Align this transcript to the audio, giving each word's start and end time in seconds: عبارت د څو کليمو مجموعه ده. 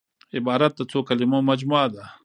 عبارت 0.37 0.73
د 0.77 0.81
څو 0.91 0.99
کليمو 1.07 1.39
مجموعه 1.49 1.87
ده. 1.93 2.03